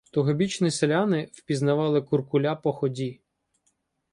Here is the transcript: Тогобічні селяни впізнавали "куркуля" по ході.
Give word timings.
Тогобічні 0.11 0.71
селяни 0.71 1.27
впізнавали 1.33 2.01
"куркуля" 2.01 2.55
по 2.55 2.73
ході. 2.73 3.21